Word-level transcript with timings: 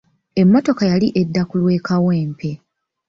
Emmotoka 0.41 0.83
yali 0.91 1.07
edda 1.21 1.41
ku 1.49 1.55
lw'e 1.61 1.77
kawempe. 1.87 2.51